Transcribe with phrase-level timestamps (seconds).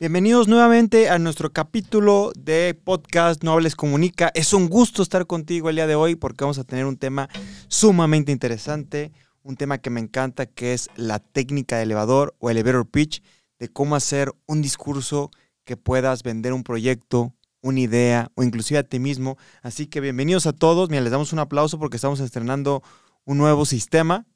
[0.00, 4.32] Bienvenidos nuevamente a nuestro capítulo de podcast No Hables Comunica.
[4.34, 7.28] Es un gusto estar contigo el día de hoy porque vamos a tener un tema
[7.68, 9.12] sumamente interesante,
[9.44, 13.22] un tema que me encanta que es la técnica de elevador o elevator pitch,
[13.60, 15.30] de cómo hacer un discurso
[15.64, 17.32] que puedas vender un proyecto,
[17.62, 19.38] una idea o inclusive a ti mismo.
[19.62, 20.90] Así que bienvenidos a todos.
[20.90, 22.82] Mira, les damos un aplauso porque estamos estrenando
[23.24, 24.26] un nuevo sistema.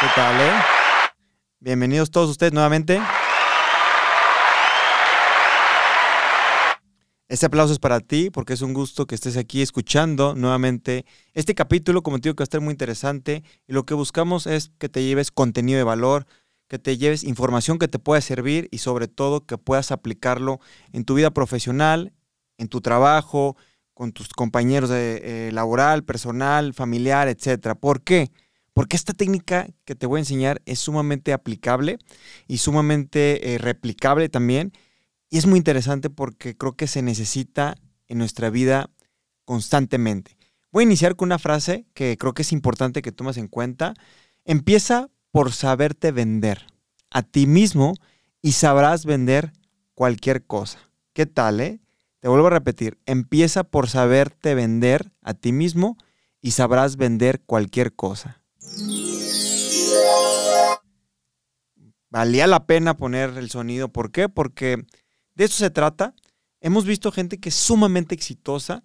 [0.00, 0.54] ¿Qué tal, eh?
[1.60, 3.00] Bienvenidos todos ustedes nuevamente.
[7.30, 11.54] Este aplauso es para ti porque es un gusto que estés aquí escuchando nuevamente este
[11.54, 14.72] capítulo, como te digo, que va a estar muy interesante y lo que buscamos es
[14.78, 16.26] que te lleves contenido de valor,
[16.66, 20.58] que te lleves información que te pueda servir y sobre todo que puedas aplicarlo
[20.92, 22.12] en tu vida profesional,
[22.58, 23.56] en tu trabajo,
[23.94, 27.76] con tus compañeros de, eh, laboral, personal, familiar, etc.
[27.78, 28.32] ¿Por qué?
[28.72, 31.98] Porque esta técnica que te voy a enseñar es sumamente aplicable
[32.48, 34.72] y sumamente eh, replicable también
[35.30, 37.76] y es muy interesante porque creo que se necesita
[38.08, 38.90] en nuestra vida
[39.44, 40.36] constantemente.
[40.72, 43.94] Voy a iniciar con una frase que creo que es importante que tomes en cuenta.
[44.44, 46.66] Empieza por saberte vender
[47.10, 47.94] a ti mismo
[48.42, 49.52] y sabrás vender
[49.94, 50.78] cualquier cosa.
[51.12, 51.80] ¿Qué tal, eh?
[52.18, 52.98] Te vuelvo a repetir.
[53.06, 55.96] Empieza por saberte vender a ti mismo
[56.42, 58.42] y sabrás vender cualquier cosa.
[62.10, 63.88] Valía la pena poner el sonido.
[63.88, 64.28] ¿Por qué?
[64.28, 64.84] Porque
[65.40, 66.14] de eso se trata.
[66.60, 68.84] Hemos visto gente que es sumamente exitosa,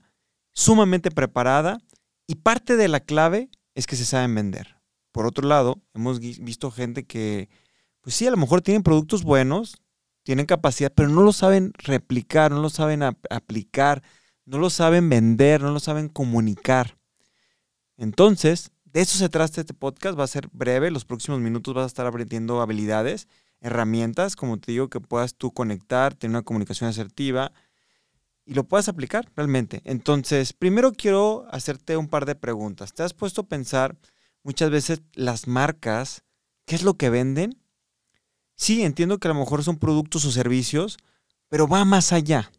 [0.53, 1.79] sumamente preparada
[2.27, 4.77] y parte de la clave es que se saben vender.
[5.11, 7.49] Por otro lado, hemos visto gente que,
[7.99, 9.75] pues sí, a lo mejor tienen productos buenos,
[10.23, 14.01] tienen capacidad, pero no lo saben replicar, no lo saben aplicar,
[14.45, 16.97] no lo saben vender, no lo saben comunicar.
[17.97, 21.83] Entonces, de eso se trata este podcast, va a ser breve, los próximos minutos vas
[21.83, 23.27] a estar aprendiendo habilidades
[23.65, 27.51] herramientas, como te digo, que puedas tú conectar, tener una comunicación asertiva
[28.45, 29.81] y lo puedas aplicar realmente.
[29.85, 32.93] Entonces, primero quiero hacerte un par de preguntas.
[32.93, 33.97] ¿Te has puesto a pensar
[34.43, 36.21] muchas veces las marcas,
[36.65, 37.59] qué es lo que venden?
[38.55, 40.97] Sí, entiendo que a lo mejor son productos o servicios,
[41.49, 42.51] pero va más allá.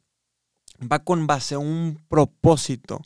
[0.81, 3.01] Va con base a un propósito,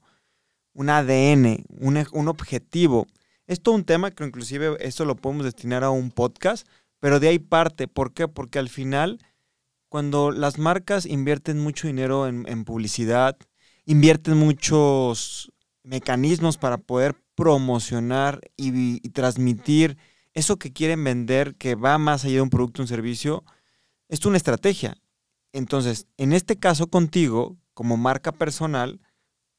[0.73, 3.07] un ADN, un, un objetivo.
[3.47, 6.67] Es todo un tema que inclusive esto lo podemos destinar a un podcast,
[7.01, 7.89] pero de ahí parte.
[7.89, 8.29] ¿Por qué?
[8.29, 9.19] Porque al final,
[9.89, 13.37] cuando las marcas invierten mucho dinero en, publicidad,
[13.87, 15.51] invierten muchos
[15.83, 19.97] mecanismos para poder promocionar y, transmitir
[20.35, 23.45] eso que quieren vender, que va más allá de un producto o un servicio,
[24.09, 24.97] es una estrategia.
[25.53, 29.01] Entonces, en este caso contigo, como marca personal,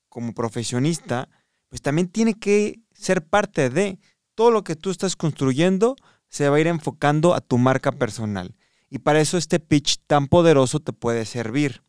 [0.08, 1.28] como profesionista,
[1.68, 4.00] pues también tiene que ser parte de
[4.35, 5.96] todo lo que tú estás construyendo,
[6.31, 8.56] se va a ir enfocando a tu marca personal.
[8.90, 11.84] Y para eso este pitch tan poderoso te puede servir.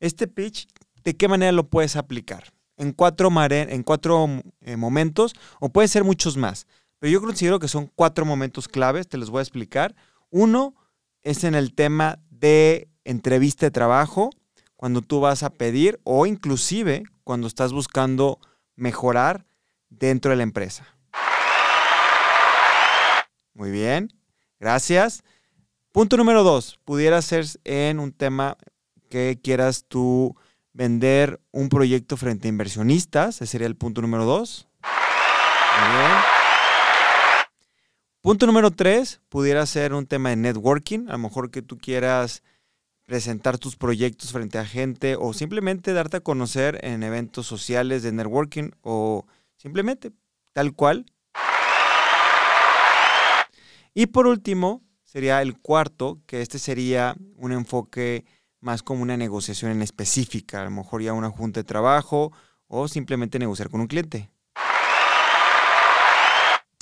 [0.00, 0.66] Este pitch,
[1.04, 2.52] ¿de qué manera lo puedes aplicar?
[2.78, 4.26] En cuatro, en cuatro
[4.62, 6.66] eh, momentos o puede ser muchos más.
[6.98, 9.94] Pero yo considero que son cuatro momentos claves, te los voy a explicar.
[10.30, 10.74] Uno
[11.22, 14.30] es en el tema de entrevista de trabajo,
[14.76, 18.40] cuando tú vas a pedir o inclusive cuando estás buscando
[18.74, 19.46] mejorar
[19.90, 20.91] dentro de la empresa.
[23.54, 24.12] Muy bien,
[24.58, 25.22] gracias.
[25.92, 28.56] Punto número dos, pudiera ser en un tema
[29.10, 30.34] que quieras tú
[30.72, 34.68] vender un proyecto frente a inversionistas, ese sería el punto número dos.
[34.82, 36.12] Muy bien.
[38.22, 42.42] Punto número tres, pudiera ser un tema de networking, a lo mejor que tú quieras
[43.04, 48.12] presentar tus proyectos frente a gente o simplemente darte a conocer en eventos sociales de
[48.12, 49.26] networking o
[49.56, 50.12] simplemente
[50.52, 51.04] tal cual
[53.94, 58.24] y por último, sería el cuarto, que este sería un enfoque
[58.60, 62.32] más como una negociación en específica, a lo mejor ya una junta de trabajo
[62.68, 64.30] o simplemente negociar con un cliente.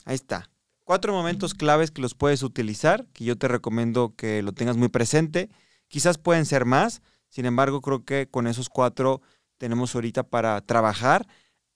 [0.05, 0.49] Ahí está.
[0.85, 4.89] Cuatro momentos claves que los puedes utilizar, que yo te recomiendo que lo tengas muy
[4.89, 5.51] presente.
[5.89, 9.23] Quizás pueden ser más, sin embargo creo que con esos cuatro
[9.59, 11.27] tenemos ahorita para trabajar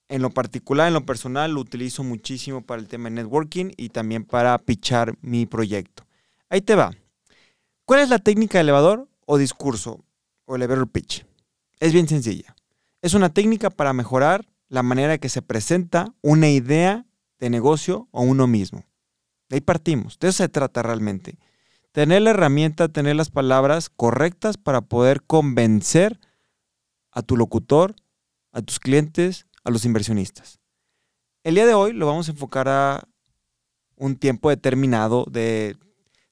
[0.08, 3.88] en lo particular, en lo personal, lo utilizo muchísimo para el tema de networking y
[3.88, 6.04] también para pitchar mi proyecto.
[6.48, 6.92] Ahí te va.
[7.84, 10.04] ¿Cuál es la técnica de elevador o discurso
[10.46, 11.26] o elevator pitch?
[11.80, 12.54] Es bien sencilla.
[13.02, 17.06] Es una técnica para mejorar la manera que se presenta una idea
[17.38, 18.84] de negocio o uno mismo.
[19.48, 20.18] De ahí partimos.
[20.18, 21.38] De eso se trata realmente.
[21.92, 26.18] Tener la herramienta, tener las palabras correctas para poder convencer
[27.12, 27.94] a tu locutor,
[28.52, 30.60] a tus clientes, a los inversionistas.
[31.42, 33.08] El día de hoy lo vamos a enfocar a
[33.96, 35.76] un tiempo determinado de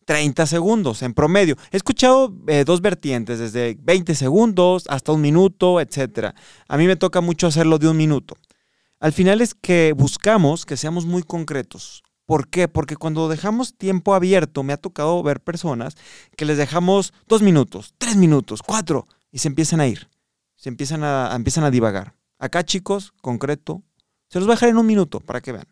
[0.05, 1.57] 30 segundos en promedio.
[1.71, 6.35] He escuchado eh, dos vertientes, desde 20 segundos hasta un minuto, etc.
[6.69, 8.37] A mí me toca mucho hacerlo de un minuto.
[9.01, 12.03] Al final es que buscamos que seamos muy concretos.
[12.25, 12.69] ¿Por qué?
[12.69, 15.97] Porque cuando dejamos tiempo abierto, me ha tocado ver personas
[16.37, 20.09] que les dejamos dos minutos, tres minutos, cuatro, y se empiezan a ir.
[20.55, 22.15] Se empiezan a, empiezan a divagar.
[22.43, 23.85] Acá, chicos, concreto,
[24.29, 25.69] se los voy a dejar en un minuto para que vean.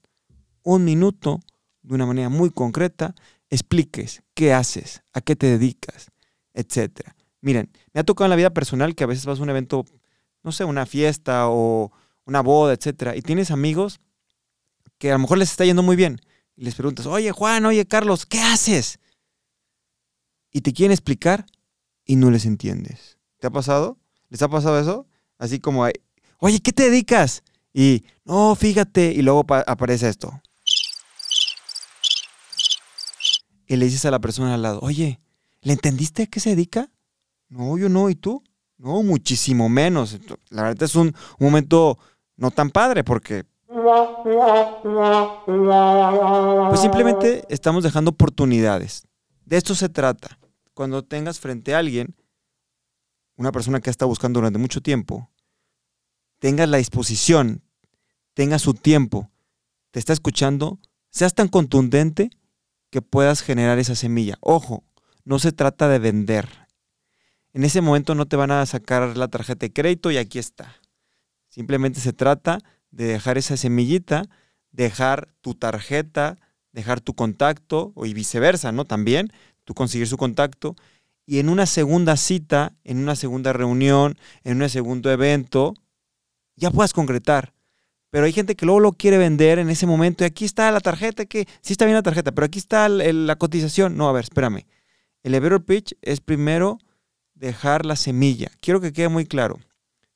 [0.63, 1.41] Un minuto,
[1.83, 3.17] de una manera muy concreta,
[3.49, 6.13] expliques qué haces, a qué te dedicas,
[6.55, 7.09] etc.
[7.41, 9.85] Miren, me ha tocado en la vida personal que a veces vas a un evento,
[10.45, 11.91] no sé, una fiesta o
[12.25, 13.17] una boda, etc.
[13.17, 13.99] Y tienes amigos
[14.99, 16.21] que a lo mejor les está yendo muy bien.
[16.55, 19.01] Y les preguntas, oye Juan, oye Carlos, ¿qué haces?
[20.53, 21.47] Y te quieren explicar
[22.05, 23.19] y no les entiendes.
[23.41, 23.99] ¿Te ha pasado?
[24.29, 25.09] ¿Les ha pasado eso?
[25.37, 25.85] Así como,
[26.41, 27.43] oye, ¿qué te dedicas?
[27.73, 30.43] Y, no, fíjate, y luego aparece esto.
[33.71, 35.21] y le dices a la persona al lado, oye,
[35.63, 36.91] ¿le entendiste a qué se dedica?
[37.49, 38.43] No, yo no, ¿y tú?
[38.79, 40.19] No, muchísimo menos.
[40.49, 41.97] La verdad es un, momento
[42.37, 43.45] no tan padre porque...
[46.69, 49.07] Pues simplemente estamos dejando oportunidades.
[49.45, 50.37] De esto se trata.
[50.75, 52.17] Cuando tengas frente a alguien,
[53.37, 55.31] una persona que está buscando durante mucho tiempo,
[56.41, 57.63] tengas la disposición,
[58.35, 59.31] tengas su tiempo,
[59.93, 62.31] te está escuchando, seas tan contundente
[62.91, 64.37] que puedas generar esa semilla.
[64.41, 64.83] Ojo,
[65.25, 66.49] no se trata de vender.
[67.53, 70.77] En ese momento no te van a sacar la tarjeta de crédito y aquí está.
[71.49, 72.59] Simplemente se trata
[72.91, 74.25] de dejar esa semillita,
[74.73, 76.39] dejar tu tarjeta,
[76.73, 78.85] dejar tu contacto y viceversa, ¿no?
[78.85, 79.33] También
[79.65, 80.75] tú conseguir su contacto
[81.27, 85.75] y en una segunda cita, en una segunda reunión, en un segundo evento,
[86.61, 87.53] ya puedas concretar.
[88.11, 90.81] Pero hay gente que luego lo quiere vender en ese momento y aquí está la
[90.81, 93.97] tarjeta, que sí está bien la tarjeta, pero aquí está la cotización.
[93.97, 94.67] No, a ver, espérame.
[95.23, 96.79] El elevator pitch es primero
[97.35, 98.51] dejar la semilla.
[98.61, 99.59] Quiero que quede muy claro.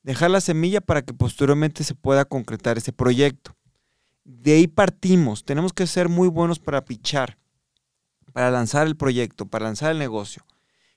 [0.03, 3.55] Dejar la semilla para que posteriormente se pueda concretar ese proyecto.
[4.23, 5.45] De ahí partimos.
[5.45, 7.37] Tenemos que ser muy buenos para pichar,
[8.33, 10.43] para lanzar el proyecto, para lanzar el negocio.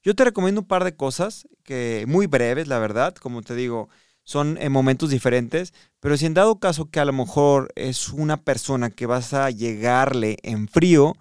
[0.03, 3.15] Yo te recomiendo un par de cosas que muy breves, la verdad.
[3.15, 3.89] Como te digo,
[4.29, 8.37] son en momentos diferentes, pero si en dado caso que a lo mejor es una
[8.37, 11.15] persona que vas a llegarle en frío,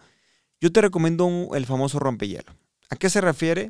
[0.60, 2.54] yo te recomiendo el famoso rompehielo.
[2.90, 3.70] ¿A qué se refiere?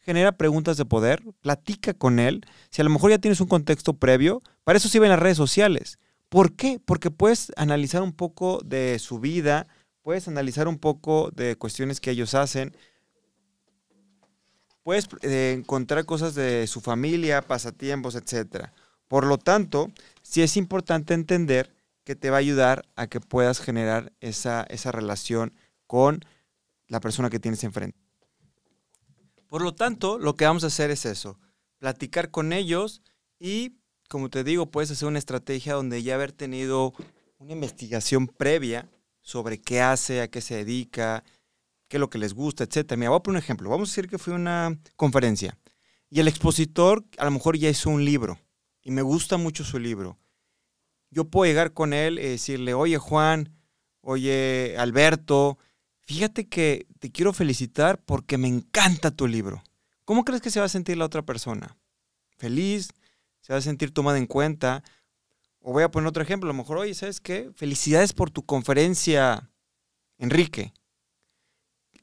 [0.00, 2.42] Genera preguntas de poder, platica con él.
[2.68, 5.98] Si a lo mejor ya tienes un contexto previo, para eso sirven las redes sociales.
[6.28, 6.78] ¿Por qué?
[6.78, 9.66] Porque puedes analizar un poco de su vida,
[10.02, 12.76] puedes analizar un poco de cuestiones que ellos hacen,
[14.84, 18.68] puedes eh, encontrar cosas de su familia, pasatiempos, etc.
[19.08, 19.90] Por lo tanto,
[20.22, 24.92] sí es importante entender que te va a ayudar a que puedas generar esa, esa
[24.92, 25.54] relación
[25.88, 26.24] con
[26.86, 27.98] la persona que tienes enfrente.
[29.48, 31.38] Por lo tanto, lo que vamos a hacer es eso,
[31.78, 33.02] platicar con ellos
[33.38, 33.78] y,
[34.08, 36.92] como te digo, puedes hacer una estrategia donde ya haber tenido
[37.38, 38.88] una investigación previa
[39.22, 41.24] sobre qué hace, a qué se dedica,
[41.88, 42.96] qué es lo que les gusta, etc.
[42.96, 43.70] Me voy a poner un ejemplo.
[43.70, 45.58] Vamos a decir que fue una conferencia
[46.10, 48.38] y el expositor a lo mejor ya hizo un libro
[48.82, 50.18] y me gusta mucho su libro.
[51.10, 53.52] Yo puedo llegar con él y decirle, oye Juan,
[54.00, 55.58] oye Alberto,
[56.00, 59.62] fíjate que te quiero felicitar porque me encanta tu libro.
[60.04, 61.76] ¿Cómo crees que se va a sentir la otra persona?
[62.36, 62.90] ¿Feliz?
[63.40, 64.82] ¿Se va a sentir tomada en cuenta?
[65.60, 67.50] O voy a poner otro ejemplo, a lo mejor, oye, ¿sabes qué?
[67.54, 69.50] Felicidades por tu conferencia,
[70.18, 70.74] Enrique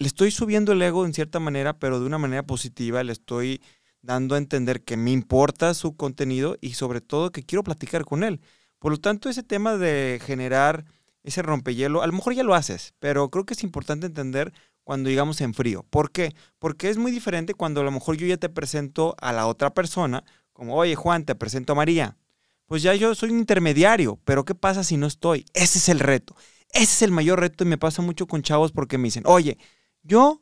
[0.01, 3.61] le estoy subiendo el ego en cierta manera, pero de una manera positiva, le estoy
[4.01, 8.23] dando a entender que me importa su contenido y sobre todo que quiero platicar con
[8.23, 8.41] él.
[8.79, 10.85] Por lo tanto, ese tema de generar
[11.21, 14.53] ese rompehielo, a lo mejor ya lo haces, pero creo que es importante entender
[14.83, 15.85] cuando digamos en frío.
[15.91, 16.33] ¿Por qué?
[16.57, 19.75] Porque es muy diferente cuando a lo mejor yo ya te presento a la otra
[19.75, 22.17] persona, como, oye Juan, te presento a María.
[22.65, 25.45] Pues ya yo soy un intermediario, pero ¿qué pasa si no estoy?
[25.53, 26.35] Ese es el reto.
[26.73, 29.59] Ese es el mayor reto y me pasa mucho con chavos porque me dicen, oye,
[30.03, 30.41] yo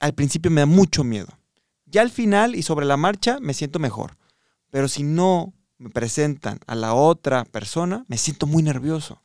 [0.00, 1.28] al principio me da mucho miedo.
[1.86, 4.16] Ya al final y sobre la marcha me siento mejor.
[4.70, 9.22] Pero si no me presentan a la otra persona, me siento muy nervioso.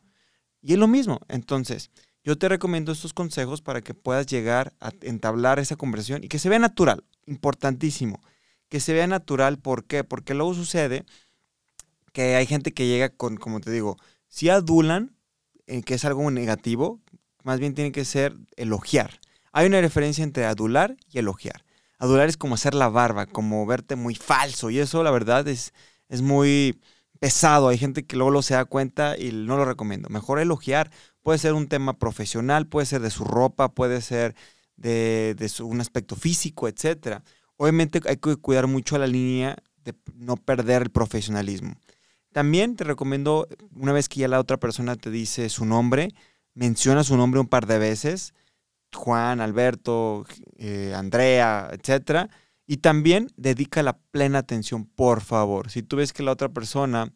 [0.62, 1.20] Y es lo mismo.
[1.29, 1.91] Entonces,
[2.24, 6.39] yo te recomiendo estos consejos para que puedas llegar a entablar esa conversación y que
[6.39, 7.06] se vea natural.
[7.25, 8.22] Importantísimo.
[8.67, 9.60] Que se vea natural.
[9.60, 10.03] ¿Por qué?
[10.03, 11.06] Porque luego sucede
[12.12, 15.15] que hay gente que llega con, como te digo, si adulan,
[15.67, 17.00] eh, que es algo negativo,
[17.44, 19.22] más bien tiene que ser elogiar.
[19.57, 21.65] Hay una diferencia entre adular y elogiar.
[21.97, 24.69] Adular es como hacer la barba, como verte muy falso.
[24.69, 25.73] Y eso, la verdad, es,
[26.09, 26.79] es muy
[27.19, 27.69] pesado.
[27.69, 30.09] Hay gente que luego lo se da cuenta y no lo recomiendo.
[30.09, 30.91] Mejor elogiar.
[31.23, 34.35] Puede ser un tema profesional, puede ser de su ropa, puede ser
[34.75, 37.23] de, un aspecto físico, etc.
[37.55, 41.73] Obviamente hay que cuidar mucho la línea de no perder el profesionalismo.
[42.31, 46.09] También te recomiendo, una vez que ya la otra persona te dice su nombre,
[46.53, 48.35] menciona su nombre un par de veces,
[48.94, 50.25] Juan, Alberto,
[50.58, 52.29] eh, Andrea, etc.
[52.65, 55.70] Y también dedica la plena atención, por favor.
[55.70, 57.13] Si tú ves que la otra persona,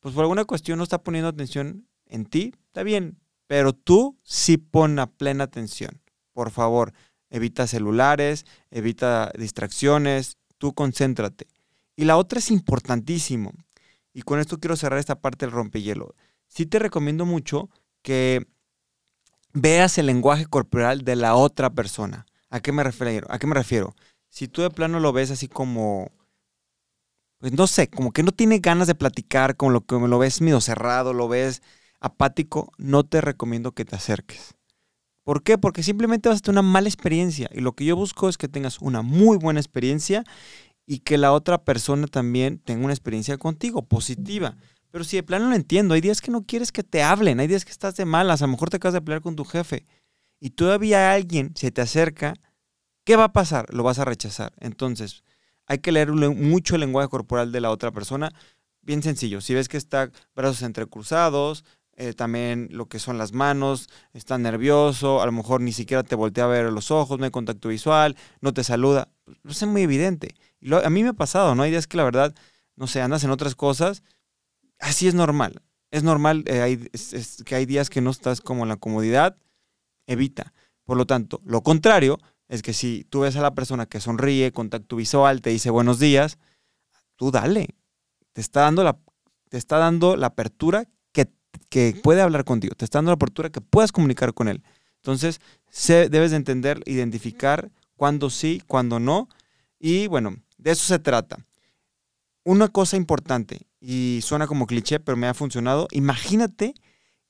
[0.00, 4.56] pues por alguna cuestión no está poniendo atención en ti, está bien, pero tú sí
[4.56, 6.00] pon la plena atención.
[6.32, 6.92] Por favor,
[7.30, 11.46] evita celulares, evita distracciones, tú concéntrate.
[11.96, 13.52] Y la otra es importantísimo.
[14.12, 16.14] Y con esto quiero cerrar esta parte del rompehielo.
[16.46, 17.70] Sí te recomiendo mucho
[18.02, 18.46] que
[19.52, 22.26] veas el lenguaje corporal de la otra persona.
[22.50, 23.26] ¿A qué me refiero?
[23.30, 23.94] ¿A qué me refiero?
[24.28, 26.10] Si tú de plano lo ves así como
[27.42, 30.40] pues no sé, como que no tiene ganas de platicar, como lo que lo ves
[30.40, 31.60] medio cerrado, lo ves
[31.98, 34.54] apático, no te recomiendo que te acerques.
[35.24, 35.58] ¿Por qué?
[35.58, 38.46] Porque simplemente vas a tener una mala experiencia y lo que yo busco es que
[38.46, 40.22] tengas una muy buena experiencia
[40.86, 44.56] y que la otra persona también tenga una experiencia contigo positiva.
[44.92, 47.48] Pero si de plano lo entiendo, hay días que no quieres que te hablen, hay
[47.48, 49.86] días que estás de malas, a lo mejor te acabas de pelear con tu jefe
[50.38, 52.34] y todavía alguien se te acerca,
[53.04, 53.72] ¿qué va a pasar?
[53.72, 54.52] Lo vas a rechazar.
[54.60, 55.24] Entonces,
[55.66, 58.30] hay que leer mucho el lenguaje corporal de la otra persona.
[58.82, 63.88] Bien sencillo, si ves que está brazos entrecruzados, eh, también lo que son las manos,
[64.12, 67.30] está nervioso, a lo mejor ni siquiera te voltea a ver los ojos, no hay
[67.30, 69.08] contacto visual, no te saluda,
[69.42, 70.34] pues es muy evidente.
[70.60, 71.62] Y a mí me ha pasado, ¿no?
[71.62, 72.34] Hay días que la verdad,
[72.76, 74.02] no sé, andas en otras cosas,
[74.82, 75.62] así es normal.
[75.90, 76.88] Es normal eh,
[77.46, 79.36] que hay días que no estás como en la comodidad,
[80.06, 80.52] evita.
[80.84, 84.52] Por lo tanto, lo contrario es que si tú ves a la persona que sonríe,
[84.52, 86.38] contacto visual, te dice buenos días,
[87.16, 87.68] tú dale.
[88.32, 88.98] Te está dando la,
[89.48, 90.86] te está dando la apertura
[91.68, 94.62] que puede hablar contigo, te está dando la apertura que puedas comunicar con él.
[94.96, 95.40] Entonces,
[95.86, 99.28] debes de entender, identificar cuándo sí, cuándo no.
[99.78, 101.38] Y bueno, de eso se trata.
[102.44, 106.74] Una cosa importante, y suena como cliché, pero me ha funcionado, imagínate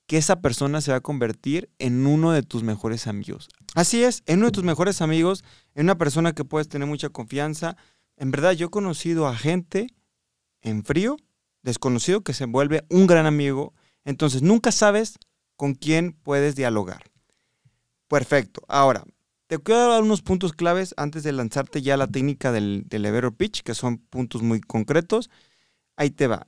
[0.05, 3.49] que esa persona se va a convertir en uno de tus mejores amigos.
[3.73, 5.43] Así es, en uno de tus mejores amigos,
[5.73, 7.75] en una persona que puedes tener mucha confianza.
[8.17, 9.87] En verdad, yo he conocido a gente
[10.61, 11.17] en frío,
[11.63, 13.73] desconocido, que se vuelve un gran amigo
[14.05, 15.17] entonces, nunca sabes
[15.55, 17.03] con quién puedes dialogar.
[18.07, 18.61] Perfecto.
[18.67, 19.03] Ahora,
[19.47, 23.61] te quiero dar unos puntos claves antes de lanzarte ya la técnica del, del pitch,
[23.61, 25.29] que son puntos muy concretos.
[25.95, 26.47] Ahí te va.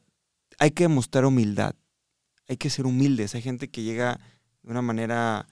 [0.59, 1.75] Hay que mostrar humildad.
[2.47, 3.35] Hay que ser humildes.
[3.35, 4.19] Hay gente que llega
[4.63, 5.47] de una manera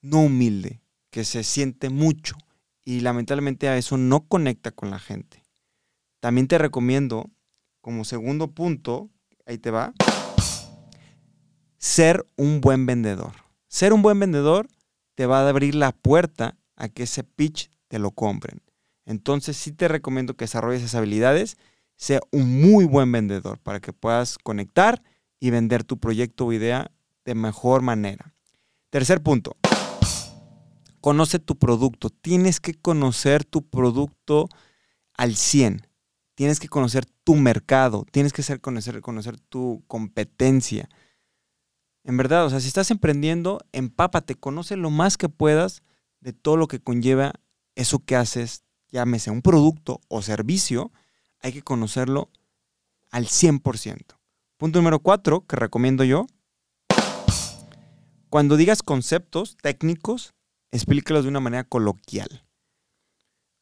[0.00, 2.36] no humilde, que se siente mucho
[2.84, 5.42] y lamentablemente a eso no conecta con la gente.
[6.20, 7.30] También te recomiendo,
[7.80, 9.10] como segundo punto,
[9.46, 9.92] ahí te va,
[11.78, 13.32] ser un buen vendedor.
[13.68, 14.68] Ser un buen vendedor
[15.14, 18.62] te va a abrir la puerta a que ese pitch te lo compren.
[19.04, 21.56] Entonces sí te recomiendo que desarrolles esas habilidades,
[22.02, 25.04] sea un muy buen vendedor para que puedas conectar
[25.38, 26.90] y vender tu proyecto o idea
[27.24, 28.34] de mejor manera.
[28.90, 29.56] Tercer punto,
[31.00, 32.10] conoce tu producto.
[32.10, 34.48] Tienes que conocer tu producto
[35.14, 35.86] al 100.
[36.34, 40.88] Tienes que conocer tu mercado, tienes que conocer, conocer tu competencia.
[42.02, 45.84] En verdad, o sea, si estás emprendiendo, empápate, conoce lo más que puedas
[46.18, 47.34] de todo lo que conlleva
[47.76, 50.90] eso que haces, llámese un producto o servicio,
[51.42, 52.30] hay que conocerlo
[53.10, 54.16] al 100%.
[54.56, 56.26] Punto número cuatro, que recomiendo yo,
[58.30, 60.32] cuando digas conceptos técnicos,
[60.70, 62.46] explícalos de una manera coloquial.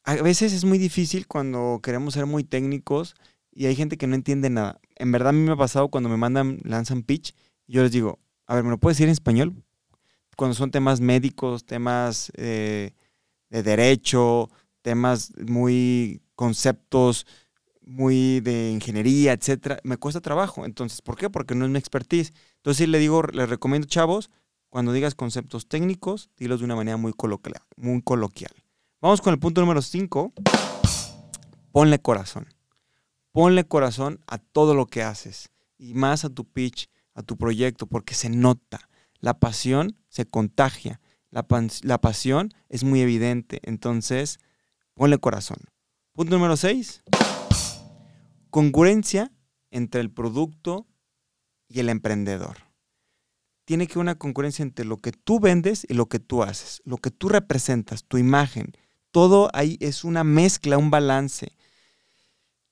[0.03, 3.15] A veces es muy difícil cuando queremos ser muy técnicos
[3.51, 4.79] y hay gente que no entiende nada.
[4.95, 7.35] En verdad a mí me ha pasado cuando me mandan, lanzan pitch,
[7.67, 9.63] y yo les digo, a ver, ¿me lo puedes decir en español?
[10.37, 12.93] Cuando son temas médicos, temas eh,
[13.49, 14.49] de derecho,
[14.81, 17.27] temas muy conceptos
[17.81, 20.65] muy de ingeniería, etcétera, me cuesta trabajo.
[20.65, 21.29] Entonces, ¿por qué?
[21.29, 22.33] Porque no es mi expertise.
[22.57, 24.29] Entonces, le digo, les recomiendo, chavos,
[24.69, 27.61] cuando digas conceptos técnicos, dilos de una manera muy coloquial.
[27.75, 28.53] Muy coloquial.
[29.01, 30.33] Vamos con el punto número 5.
[31.71, 32.47] Ponle corazón.
[33.31, 37.87] Ponle corazón a todo lo que haces y más a tu pitch a tu proyecto
[37.87, 38.89] porque se nota.
[39.19, 41.01] La pasión se contagia.
[41.29, 41.43] La,
[41.99, 43.59] pasión es muy evidente.
[43.63, 44.39] Entonces,
[44.93, 45.57] ponle corazón.
[46.13, 47.03] Punto número 6.
[48.51, 49.31] Congruencia
[49.71, 50.85] entre el producto
[51.67, 52.57] y el emprendedor.
[53.65, 56.97] Tiene que una concurrencia entre lo que tú vendes y lo que tú haces, lo
[56.97, 58.73] que tú representas, tu imagen.
[59.11, 61.55] Todo ahí es una mezcla, un balance.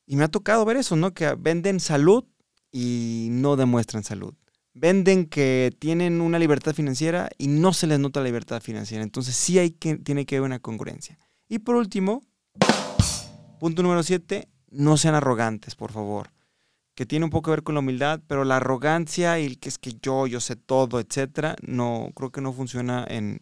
[0.05, 1.13] Y me ha tocado ver eso, ¿no?
[1.13, 2.25] Que venden salud
[2.71, 4.33] y no demuestran salud.
[4.73, 9.03] venden que tienen una libertad financiera y no se les nota la libertad financiera.
[9.03, 11.17] Entonces sí hay que, tiene que haber una congruencia.
[11.47, 12.21] Y por último,
[13.59, 16.31] punto número siete, no sean arrogantes, por favor.
[16.95, 19.69] Que tiene un poco que ver con la humildad, pero la arrogancia y el que
[19.69, 23.41] es que yo, yo sé todo, etcétera, no, creo que no funciona en,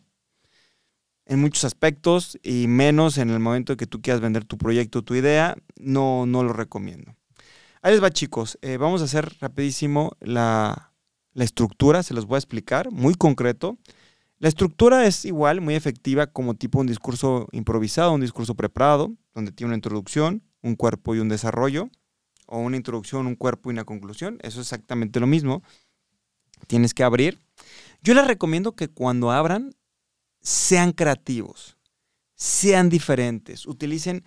[1.26, 5.16] en muchos aspectos y menos en el momento que tú quieras vender tu proyecto, tu
[5.16, 7.16] idea, no, no lo recomiendo.
[7.82, 10.94] Ahí les va chicos, eh, vamos a hacer rapidísimo la,
[11.34, 13.78] la estructura, se los voy a explicar, muy concreto.
[14.40, 19.52] La estructura es igual, muy efectiva como tipo un discurso improvisado, un discurso preparado, donde
[19.52, 21.90] tiene una introducción, un cuerpo y un desarrollo,
[22.46, 24.38] o una introducción, un cuerpo y una conclusión.
[24.42, 25.64] Eso es exactamente lo mismo.
[26.68, 27.40] Tienes que abrir.
[28.02, 29.76] Yo les recomiendo que cuando abran
[30.42, 31.78] sean creativos,
[32.36, 34.24] sean diferentes, utilicen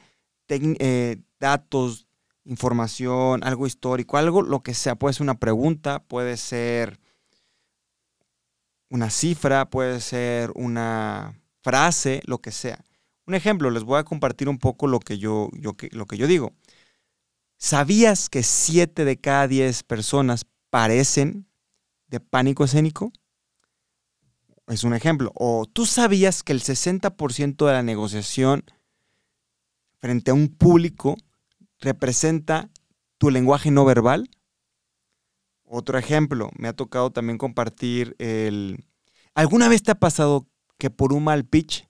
[0.49, 2.07] eh, datos,
[2.45, 4.97] información, algo histórico, algo lo que sea.
[4.97, 7.01] Puede ser una pregunta, puede ser
[8.89, 12.85] una cifra, puede ser una frase, lo que sea.
[13.31, 16.27] Un ejemplo, les voy a compartir un poco lo que yo, yo, lo que yo
[16.27, 16.53] digo.
[17.59, 21.47] ¿Sabías que 7 de cada 10 personas parecen
[22.09, 23.13] de pánico escénico?
[24.67, 25.31] Es un ejemplo.
[25.37, 28.65] O tú sabías que el 60% de la negociación
[30.01, 31.17] frente a un público
[31.79, 32.69] representa
[33.17, 34.29] tu lenguaje no verbal.
[35.63, 38.85] Otro ejemplo, me ha tocado también compartir el...
[39.37, 41.89] ¿Alguna vez te ha pasado que por un mal pitch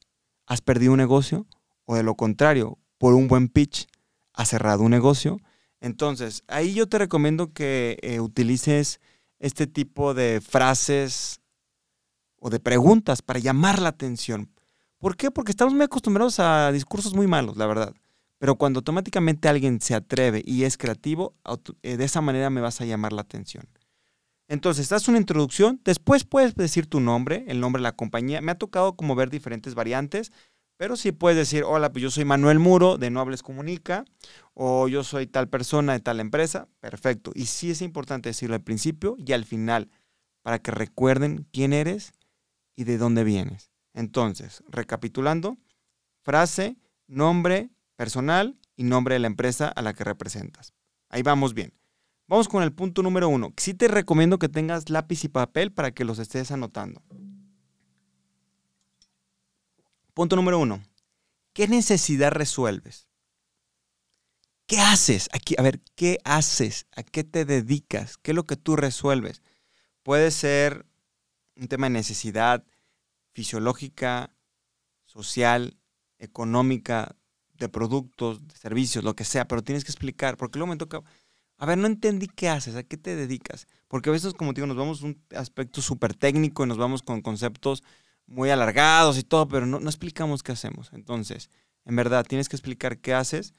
[0.51, 1.47] has perdido un negocio?
[1.85, 3.87] O de lo contrario, por un buen pitch
[4.33, 5.39] has cerrado un negocio.
[5.81, 9.01] Entonces, ahí yo te recomiendo que eh, utilices
[9.39, 11.41] este tipo de frases
[12.37, 14.51] o de preguntas para llamar la atención.
[14.99, 15.31] ¿Por qué?
[15.31, 17.95] Porque estamos muy acostumbrados a discursos muy malos, la verdad.
[18.39, 21.37] Pero cuando automáticamente alguien se atreve y es creativo,
[21.83, 23.69] eh, de esa manera me vas a llamar la atención.
[24.51, 28.41] Entonces, das una introducción, después puedes decir tu nombre, el nombre de la compañía.
[28.41, 30.33] Me ha tocado como ver diferentes variantes,
[30.77, 34.05] pero sí puedes decir, hola, pues yo soy Manuel Muro de No Hables Comunica,
[34.53, 36.67] o yo soy tal persona de tal empresa.
[36.81, 37.31] Perfecto.
[37.33, 39.89] Y sí es importante decirlo al principio y al final,
[40.43, 42.11] para que recuerden quién eres
[42.75, 43.71] y de dónde vienes.
[43.95, 45.59] Entonces, recapitulando,
[46.25, 50.75] frase, nombre personal y nombre de la empresa a la que representas.
[51.09, 51.73] Ahí vamos bien.
[52.31, 53.53] Vamos con el punto número uno.
[53.57, 57.03] Sí te recomiendo que tengas lápiz y papel para que los estés anotando.
[60.15, 60.81] Punto número uno.
[61.53, 63.09] ¿Qué necesidad resuelves?
[64.69, 65.29] ¿Qué haces?
[65.33, 66.87] Aquí, a ver, ¿qué haces?
[66.95, 68.17] ¿A qué te dedicas?
[68.17, 69.43] ¿Qué es lo que tú resuelves?
[70.05, 70.87] Puede ser
[71.57, 72.65] un tema de necesidad
[73.33, 74.37] fisiológica,
[75.05, 75.77] social,
[76.21, 77.17] económica,
[77.61, 81.03] de productos, de servicios, lo que sea, pero tienes que explicar, porque luego me toca,
[81.61, 84.63] a ver, no entendí qué haces, a qué te dedicas, porque a veces, como te
[84.63, 87.83] digo, nos vamos a un aspecto súper técnico y nos vamos con conceptos
[88.27, 90.91] muy alargados y todo, pero no, no explicamos qué hacemos.
[90.95, 91.51] Entonces,
[91.85, 93.53] en verdad, tienes que explicar qué haces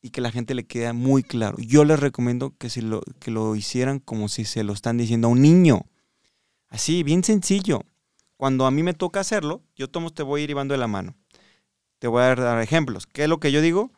[0.00, 1.56] y que la gente le quede muy claro.
[1.58, 5.26] Yo les recomiendo que, si lo, que lo hicieran como si se lo están diciendo
[5.26, 5.86] a un niño.
[6.68, 7.82] Así, bien sencillo.
[8.36, 10.86] Cuando a mí me toca hacerlo, yo tomo, te voy a ir llevando de la
[10.86, 11.16] mano.
[11.98, 13.08] Te voy a dar ejemplos.
[13.08, 13.90] ¿Qué es lo que yo digo?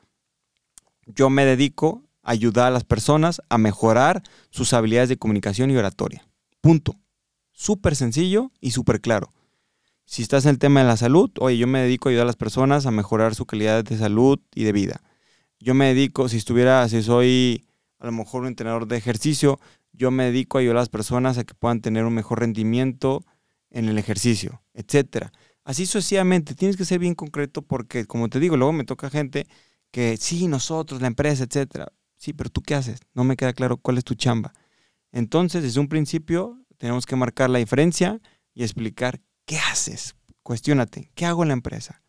[1.04, 6.26] Yo me dedico ayudar a las personas a mejorar sus habilidades de comunicación y oratoria.
[6.60, 6.96] Punto.
[7.52, 9.30] Súper sencillo y súper claro.
[10.04, 12.26] Si estás en el tema de la salud, oye, yo me dedico a ayudar a
[12.26, 15.02] las personas a mejorar su calidad de salud y de vida.
[15.60, 17.64] Yo me dedico, si estuviera, si soy
[17.98, 19.60] a lo mejor un entrenador de ejercicio,
[19.92, 23.24] yo me dedico a ayudar a las personas a que puedan tener un mejor rendimiento
[23.70, 25.32] en el ejercicio, etcétera.
[25.64, 29.46] Así sucesivamente, tienes que ser bien concreto porque, como te digo, luego me toca gente
[29.92, 31.92] que sí, nosotros, la empresa, etcétera.
[32.22, 33.00] Sí, pero tú qué haces?
[33.14, 34.52] No me queda claro cuál es tu chamba.
[35.10, 38.20] Entonces, desde un principio, tenemos que marcar la diferencia
[38.54, 40.14] y explicar qué haces.
[40.44, 42.00] Cuestiónate, ¿qué hago en la empresa?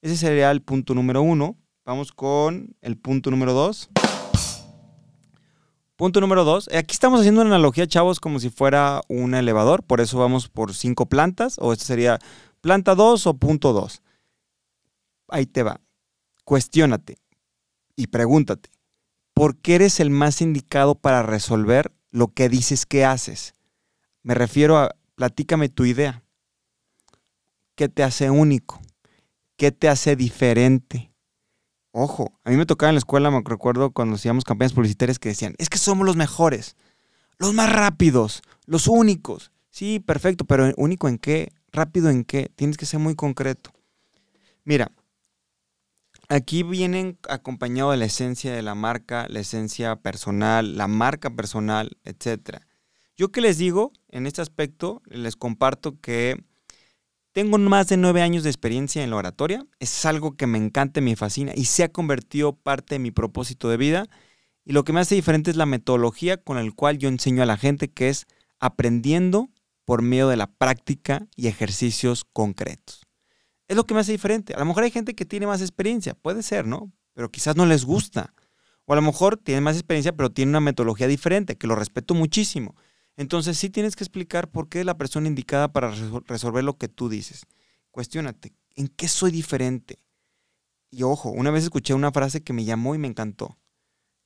[0.00, 1.58] Ese sería el punto número uno.
[1.84, 3.90] Vamos con el punto número dos.
[5.96, 6.70] Punto número dos.
[6.74, 9.82] Aquí estamos haciendo una analogía, chavos, como si fuera un elevador.
[9.82, 11.56] Por eso vamos por cinco plantas.
[11.58, 12.18] O esto sería
[12.62, 14.00] planta 2 o punto 2.
[15.28, 15.82] Ahí te va.
[16.44, 17.18] Cuestiónate
[17.94, 18.73] y pregúntate.
[19.34, 23.54] ¿Por qué eres el más indicado para resolver lo que dices que haces?
[24.22, 26.22] Me refiero a, platícame tu idea.
[27.74, 28.80] ¿Qué te hace único?
[29.56, 31.12] ¿Qué te hace diferente?
[31.90, 35.28] Ojo, a mí me tocaba en la escuela, me recuerdo cuando hacíamos campañas publicitarias que
[35.30, 36.76] decían, es que somos los mejores,
[37.38, 39.52] los más rápidos, los únicos.
[39.70, 41.52] Sí, perfecto, pero único en qué?
[41.72, 42.52] ¿Rápido en qué?
[42.54, 43.70] Tienes que ser muy concreto.
[44.64, 44.92] Mira,
[46.28, 51.96] aquí vienen acompañado de la esencia de la marca, la esencia personal, la marca personal,
[52.04, 52.58] etc.
[53.16, 56.42] Yo que les digo, en este aspecto, les comparto que
[57.32, 59.66] tengo más de nueve años de experiencia en la oratoria.
[59.80, 63.68] Es algo que me encanta, me fascina y se ha convertido parte de mi propósito
[63.68, 64.06] de vida.
[64.64, 67.46] Y lo que me hace diferente es la metodología con la cual yo enseño a
[67.46, 68.26] la gente, que es
[68.60, 69.50] aprendiendo
[69.84, 73.03] por medio de la práctica y ejercicios concretos.
[73.68, 74.54] Es lo que me hace diferente.
[74.54, 76.92] A lo mejor hay gente que tiene más experiencia, puede ser, ¿no?
[77.14, 78.34] Pero quizás no les gusta.
[78.84, 82.14] O a lo mejor tiene más experiencia, pero tiene una metodología diferente, que lo respeto
[82.14, 82.76] muchísimo.
[83.16, 85.92] Entonces sí tienes que explicar por qué es la persona indicada para
[86.26, 87.46] resolver lo que tú dices.
[87.90, 90.00] Cuestiónate, ¿en qué soy diferente?
[90.90, 93.56] Y ojo, una vez escuché una frase que me llamó y me encantó,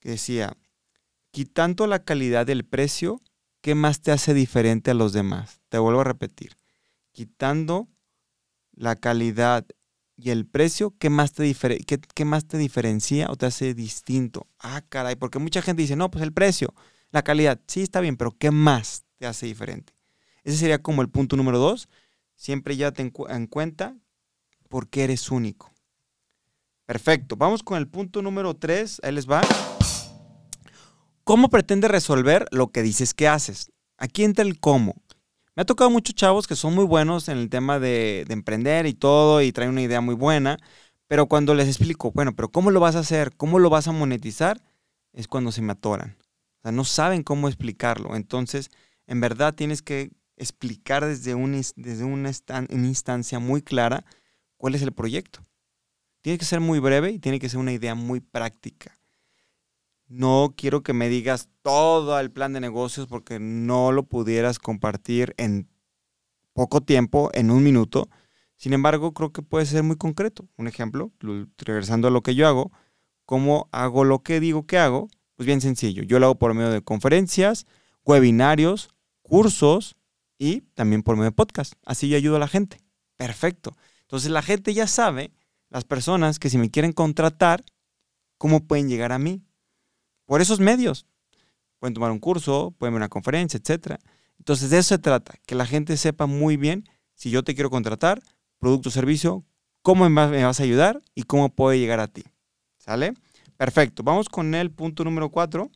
[0.00, 0.56] que decía,
[1.30, 3.22] quitando la calidad del precio,
[3.60, 5.60] ¿qué más te hace diferente a los demás?
[5.68, 6.56] Te vuelvo a repetir,
[7.12, 7.88] quitando
[8.78, 9.66] la calidad
[10.16, 14.46] y el precio, ¿qué más te, qué, qué más te diferencia o te hace distinto?
[14.58, 16.74] Ah, caray, porque mucha gente dice, no, pues el precio.
[17.10, 19.92] La calidad, sí está bien, pero ¿qué más te hace diferente?
[20.44, 21.88] Ese sería como el punto número dos.
[22.34, 23.96] Siempre ya ten en cuenta
[24.68, 25.72] por qué eres único.
[26.86, 27.36] Perfecto.
[27.36, 29.00] Vamos con el punto número tres.
[29.02, 29.42] Ahí les va.
[31.24, 33.70] ¿Cómo pretendes resolver lo que dices que haces?
[33.98, 35.02] Aquí entra el cómo.
[35.58, 38.86] Me ha tocado muchos chavos que son muy buenos en el tema de, de emprender
[38.86, 40.56] y todo y traen una idea muy buena,
[41.08, 43.34] pero cuando les explico, bueno, pero ¿cómo lo vas a hacer?
[43.36, 44.62] ¿Cómo lo vas a monetizar?
[45.12, 46.16] Es cuando se me atoran.
[46.60, 48.14] O sea, no saben cómo explicarlo.
[48.14, 48.70] Entonces,
[49.08, 52.30] en verdad tienes que explicar desde, un, desde una,
[52.70, 54.04] instancia muy clara
[54.58, 55.44] cuál es el proyecto.
[56.20, 58.97] Tiene que ser muy breve y tiene que ser una idea muy práctica.
[60.08, 65.34] No quiero que me digas todo el plan de negocios porque no lo pudieras compartir
[65.36, 65.68] en
[66.54, 68.08] poco tiempo, en un minuto.
[68.56, 70.48] Sin embargo, creo que puede ser muy concreto.
[70.56, 71.12] Un ejemplo,
[71.58, 72.72] regresando a lo que yo hago,
[73.26, 76.02] cómo hago lo que digo que hago pues bien sencillo.
[76.02, 77.64] Yo lo hago por medio de conferencias,
[78.04, 78.88] webinarios,
[79.22, 79.94] cursos
[80.36, 81.74] y también por medio de podcast.
[81.84, 82.80] Así yo ayudo a la gente.
[83.16, 83.76] Perfecto.
[84.00, 85.30] Entonces la gente ya sabe,
[85.70, 87.64] las personas que si me quieren contratar,
[88.36, 89.44] cómo pueden llegar a mí.
[90.28, 91.06] Por esos medios.
[91.78, 93.94] Pueden tomar un curso, pueden ver una conferencia, etc.
[94.38, 97.70] Entonces de eso se trata, que la gente sepa muy bien si yo te quiero
[97.70, 98.20] contratar,
[98.58, 99.42] producto o servicio,
[99.80, 102.24] cómo me vas a ayudar y cómo puedo llegar a ti.
[102.76, 103.14] ¿Sale?
[103.56, 104.02] Perfecto.
[104.02, 105.70] Vamos con el punto número cuatro.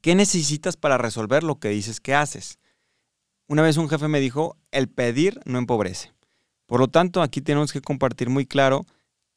[0.00, 2.58] ¿Qué necesitas para resolver lo que dices que haces?
[3.48, 6.14] Una vez un jefe me dijo, el pedir no empobrece.
[6.64, 8.86] Por lo tanto, aquí tenemos que compartir muy claro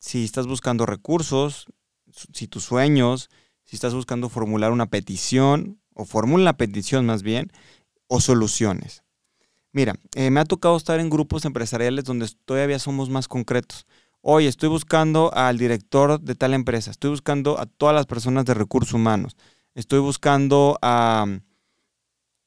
[0.04, 1.68] si estás buscando recursos,
[2.34, 3.30] si tus sueños,
[3.64, 7.52] si estás buscando formular una petición, o formula la petición más bien,
[8.08, 9.04] o soluciones.
[9.72, 13.86] Mira, eh, me ha tocado estar en grupos empresariales donde todavía somos más concretos
[14.24, 18.54] oye, estoy buscando al director de tal empresa, estoy buscando a todas las personas de
[18.54, 19.36] recursos humanos,
[19.76, 21.42] estoy buscando a mm,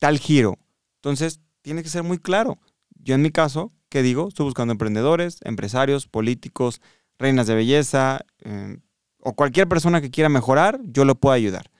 [0.00, 0.58] tal giro.
[0.96, 2.58] Entonces, tiene que ser muy claro.
[2.94, 4.28] Yo en mi caso, ¿qué digo?
[4.28, 6.80] Estoy buscando emprendedores, empresarios, políticos,
[7.18, 8.80] reinas de belleza, em,
[9.18, 11.70] o cualquier persona que quiera mejorar, yo lo puedo ayudar.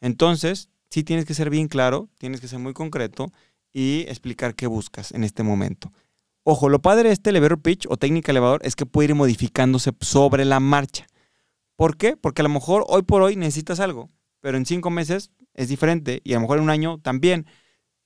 [0.00, 3.32] Entonces, sí tienes que ser bien claro, tienes que ser muy concreto
[3.72, 5.92] y explicar qué buscas en este momento.
[6.44, 9.92] Ojo, lo padre de este elevator pitch o técnica elevador es que puede ir modificándose
[10.00, 11.06] sobre la marcha.
[11.74, 12.16] ¿Por qué?
[12.16, 16.20] Porque a lo mejor hoy por hoy necesitas algo, pero en cinco meses es diferente
[16.22, 17.46] y a lo mejor en un año también.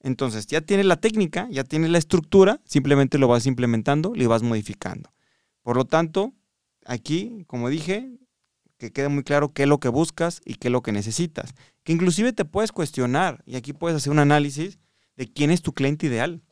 [0.01, 4.29] Entonces ya tienes la técnica, ya tienes la estructura, simplemente lo vas implementando y lo
[4.29, 5.13] vas modificando.
[5.63, 6.33] Por lo tanto,
[6.89, 8.11] aquí, como dije,
[8.79, 11.55] que quede muy claro qué es lo que buscas y qué es lo que necesitas.
[11.85, 14.79] Que inclusive te puedes cuestionar y aquí puedes hacer un análisis
[15.17, 16.43] de quién es tu cliente ideal.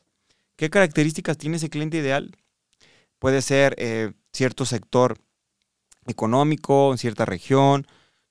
[0.55, 2.35] ¿Qué características tiene ese cliente ideal?
[3.19, 5.17] Puede ser eh, cierto sector
[6.05, 7.87] económico, en cierta región.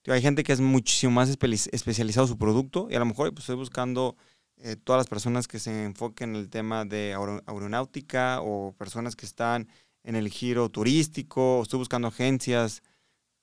[0.07, 3.57] Hay gente que es muchísimo más especializado su producto y a lo mejor pues, estoy
[3.57, 4.15] buscando
[4.57, 7.13] eh, todas las personas que se enfoquen en el tema de
[7.45, 9.67] aeronáutica o personas que están
[10.07, 12.81] en el giro turístico, o estoy buscando agencias,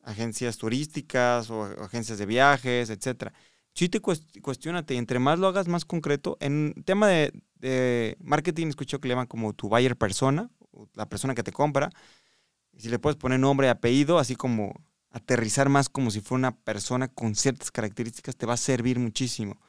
[0.03, 3.33] agencias turísticas o agencias de viajes, etcétera
[3.75, 9.09] sí te cuestionate, entre más lo hagas más concreto, en tema de, marketing escucho que
[9.09, 10.51] le llaman como tu buyer persona,
[10.95, 11.91] la persona que te compra,
[12.77, 14.75] si le puedes poner nombre apellido, así como
[15.11, 19.61] aterrizar más como si fuera una persona con ciertas características, te va a servir muchísimo.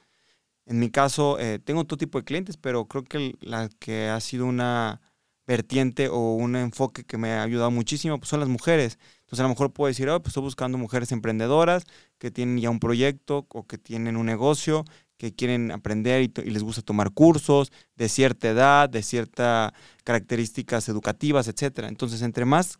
[0.65, 4.19] En mi caso, eh, tengo todo tipo de clientes, pero creo que la que ha
[4.19, 5.01] sido una
[5.47, 8.97] vertiente o un enfoque que me ha ayudado muchísimo pues son las mujeres.
[9.21, 11.83] Entonces a lo mejor puedo decir, oh, pues estoy buscando mujeres emprendedoras
[12.17, 14.85] que tienen ya un proyecto o que tienen un negocio,
[15.17, 19.71] que quieren aprender y, les gusta tomar cursos de cierta edad, de ciertas
[20.03, 21.85] características educativas, etc.
[21.87, 22.79] Entonces, entre más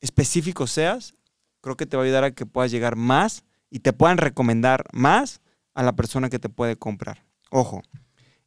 [0.00, 1.14] específico seas,
[1.60, 4.84] creo que te va a ayudar a que puedas llegar más y te puedan recomendar
[4.92, 5.40] más
[5.74, 7.24] a la persona que te puede comprar.
[7.50, 7.82] Ojo.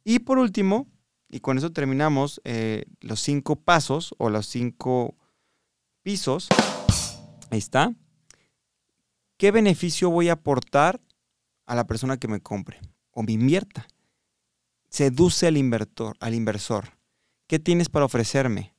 [0.04, 0.88] Y por último,
[1.30, 5.16] y con eso terminamos eh, los cinco pasos o los cinco
[6.02, 6.48] pisos.
[7.50, 7.94] Ahí está.
[9.36, 11.00] ¿Qué beneficio voy a aportar
[11.66, 12.80] a la persona que me compre
[13.12, 13.86] o me invierta?
[14.88, 16.98] Seduce al inversor, al inversor.
[17.46, 18.74] ¿Qué tienes para ofrecerme?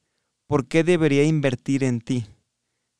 [0.45, 2.25] ¿Por qué debería invertir en ti?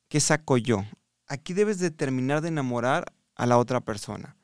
[0.08, 0.86] ¿Qué saco yo?
[1.28, 4.38] Aquí debes de terminar de enamorar a la otra persona.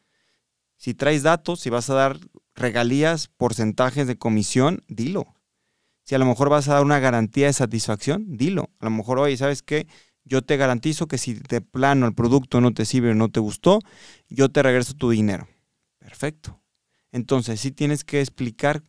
[0.76, 2.20] Si traes datos, si vas a dar
[2.58, 5.36] regalías, porcentajes de comisión, dilo.
[6.04, 8.72] Si a lo mejor vas a dar una garantía de satisfacción, dilo.
[8.80, 9.88] A lo mejor, oye, ¿sabes qué?
[10.26, 13.40] Yo te garantizo que si de plano el producto no te sirve o no te
[13.40, 13.80] gustó,
[14.28, 15.48] yo te regreso tu dinero.
[16.00, 16.62] Perfecto.
[17.12, 18.84] Entonces, sí tienes que explicar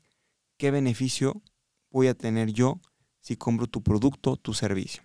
[0.56, 1.42] qué beneficio
[1.90, 2.80] voy a tener yo
[3.20, 5.02] si compro tu producto, tu servicio.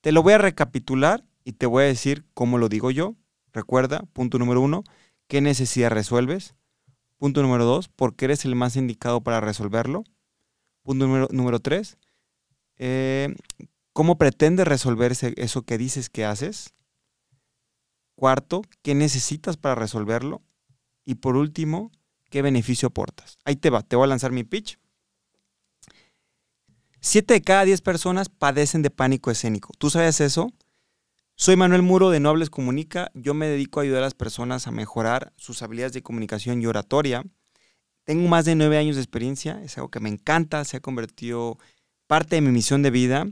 [0.00, 3.16] Te lo voy a recapitular y te voy a decir cómo lo digo yo.
[3.52, 4.84] Recuerda, punto número uno,
[5.28, 6.54] ¿qué necesidad resuelves?
[7.24, 10.04] Punto número dos, ¿por qué eres el más indicado para resolverlo?
[10.82, 11.96] Punto número, tres,
[12.76, 13.34] eh,
[13.94, 16.74] ¿cómo pretendes resolver eso que dices que haces?
[18.14, 20.42] Cuarto, ¿qué necesitas para resolverlo?
[21.06, 21.90] Y por último,
[22.28, 23.38] ¿qué beneficio aportas?
[23.46, 24.78] Ahí te va, te voy a lanzar mi pitch.
[27.00, 29.72] Siete de cada diez personas padecen de pánico escénico.
[29.78, 30.52] ¿Tú sabes eso?
[31.36, 33.10] Soy Manuel Muro de Nobles Comunica.
[33.12, 36.66] Yo me dedico a ayudar a las personas a mejorar sus habilidades de comunicación y
[36.66, 37.24] oratoria.
[38.04, 41.58] Tengo más de nueve años de experiencia, es algo que me encanta, se ha convertido
[42.06, 43.26] parte de mi misión de vida.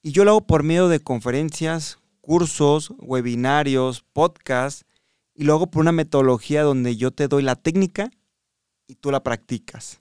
[0.00, 4.86] Y yo lo hago por medio de conferencias, cursos, webinarios, podcasts,
[5.34, 8.10] y lo hago por una metodología donde yo te doy la técnica
[8.86, 10.00] y tú la practicas.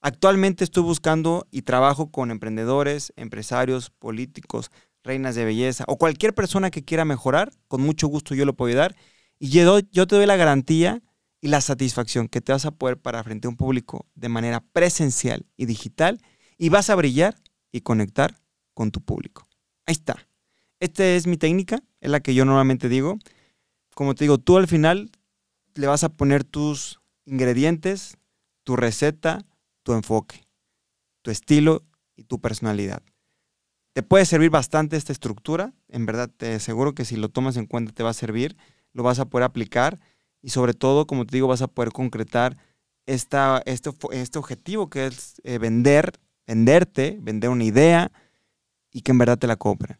[0.00, 4.70] Actualmente estoy buscando y trabajo con emprendedores, empresarios, políticos,
[5.08, 8.68] reinas de belleza o cualquier persona que quiera mejorar, con mucho gusto yo lo puedo
[8.68, 8.94] ayudar.
[9.40, 11.02] Y yo, yo te doy la garantía
[11.40, 14.60] y la satisfacción que te vas a poder parar frente a un público de manera
[14.72, 16.20] presencial y digital
[16.56, 17.36] y vas a brillar
[17.72, 18.36] y conectar
[18.74, 19.48] con tu público.
[19.86, 20.28] Ahí está.
[20.80, 23.18] Esta es mi técnica, es la que yo normalmente digo.
[23.94, 25.10] Como te digo, tú al final
[25.74, 28.16] le vas a poner tus ingredientes,
[28.64, 29.44] tu receta,
[29.82, 30.44] tu enfoque,
[31.22, 31.84] tu estilo
[32.16, 33.02] y tu personalidad.
[33.92, 37.66] Te puede servir bastante esta estructura, en verdad te aseguro que si lo tomas en
[37.66, 38.56] cuenta te va a servir,
[38.92, 39.98] lo vas a poder aplicar
[40.40, 42.56] y sobre todo, como te digo, vas a poder concretar
[43.06, 46.12] esta, este, este objetivo que es eh, vender,
[46.46, 48.12] venderte, vender una idea
[48.92, 49.98] y que en verdad te la compren.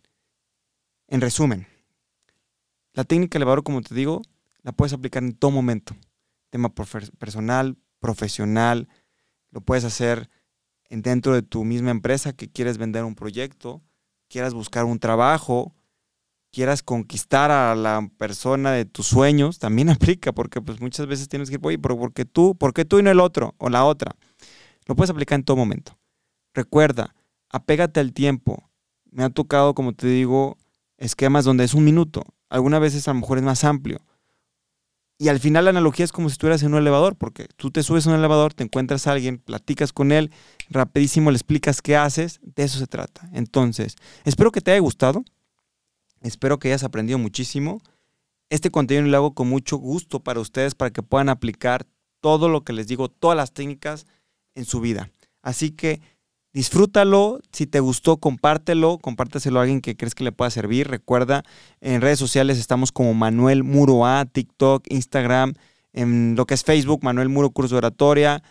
[1.08, 1.66] En resumen,
[2.92, 4.22] la técnica elevador, como te digo,
[4.62, 5.96] la puedes aplicar en todo momento.
[6.50, 8.88] Tema personal, profesional,
[9.50, 10.28] lo puedes hacer
[10.88, 13.82] dentro de tu misma empresa que quieres vender un proyecto,
[14.28, 15.74] quieras buscar un trabajo,
[16.50, 21.48] quieras conquistar a la persona de tus sueños, también aplica, porque pues muchas veces tienes
[21.48, 22.56] que ir, oye, pero ¿por qué tú?
[22.56, 24.16] ¿Por qué tú y no el otro o la otra?
[24.86, 25.98] Lo puedes aplicar en todo momento.
[26.54, 27.14] Recuerda,
[27.50, 28.70] apégate al tiempo.
[29.10, 30.56] Me ha tocado, como te digo,
[30.96, 32.24] esquemas donde es un minuto.
[32.48, 34.00] Algunas veces a lo mejor es más amplio.
[35.20, 37.82] Y al final la analogía es como si estuvieras en un elevador, porque tú te
[37.82, 40.30] subes a un elevador, te encuentras a alguien, platicas con él,
[40.70, 43.28] rapidísimo le explicas qué haces, de eso se trata.
[43.32, 45.24] Entonces, espero que te haya gustado,
[46.20, 47.82] espero que hayas aprendido muchísimo.
[48.48, 51.84] Este contenido lo hago con mucho gusto para ustedes, para que puedan aplicar
[52.20, 54.06] todo lo que les digo, todas las técnicas
[54.54, 55.10] en su vida.
[55.42, 56.00] Así que
[56.58, 60.88] Disfrútalo, si te gustó, compártelo, compárteselo a alguien que crees que le pueda servir.
[60.88, 61.44] Recuerda,
[61.80, 65.54] en redes sociales estamos como Manuel Muro A, TikTok, Instagram,
[65.92, 68.42] en lo que es Facebook, Manuel Muro Curso de Oratoria,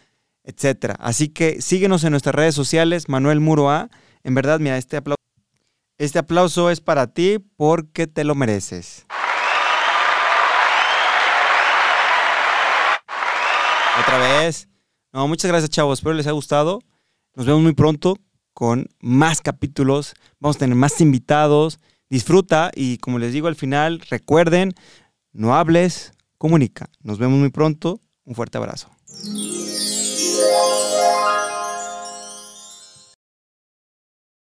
[0.46, 0.96] etc.
[1.00, 3.90] Así que síguenos en nuestras redes sociales, Manuel Muro A.
[4.24, 5.22] En verdad, mira, este aplauso,
[5.98, 9.06] este aplauso es para ti porque te lo mereces.
[14.00, 14.70] Otra vez.
[15.12, 16.00] No, muchas gracias, chavos.
[16.00, 16.80] Espero les haya gustado.
[17.38, 18.18] Nos vemos muy pronto
[18.56, 20.16] con más capítulos.
[20.40, 21.78] Vamos a tener más invitados.
[22.10, 24.74] Disfruta y como les digo al final, recuerden,
[25.34, 26.90] no hables, comunica.
[27.04, 28.02] Nos vemos muy pronto.
[28.26, 28.90] Un fuerte abrazo.